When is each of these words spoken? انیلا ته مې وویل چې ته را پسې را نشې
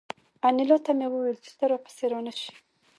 انیلا 0.47 0.77
ته 0.85 0.91
مې 0.97 1.07
وویل 1.09 1.37
چې 1.45 1.51
ته 1.57 1.65
را 1.71 1.77
پسې 1.83 2.05
را 2.11 2.19
نشې 2.27 2.51